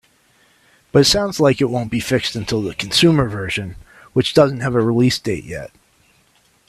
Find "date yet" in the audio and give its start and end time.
5.19-5.69